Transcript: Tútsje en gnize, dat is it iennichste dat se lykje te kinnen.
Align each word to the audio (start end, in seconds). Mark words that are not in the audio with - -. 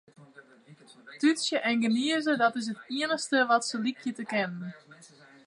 Tútsje 1.19 1.57
en 1.67 1.77
gnize, 1.83 2.33
dat 2.41 2.55
is 2.59 2.67
it 2.73 2.79
iennichste 2.95 3.37
dat 3.49 3.63
se 3.69 3.77
lykje 3.85 4.11
te 4.17 4.23
kinnen. 4.31 4.69